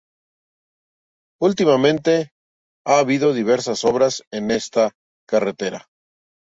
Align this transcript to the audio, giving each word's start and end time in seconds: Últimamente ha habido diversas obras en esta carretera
Últimamente 1.39 2.31
ha 2.87 2.97
habido 2.97 3.33
diversas 3.33 3.85
obras 3.85 4.23
en 4.31 4.49
esta 4.49 4.93
carretera 5.29 5.87